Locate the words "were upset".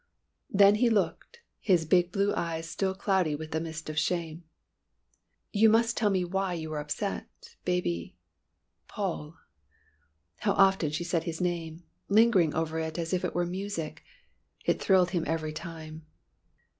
6.71-7.27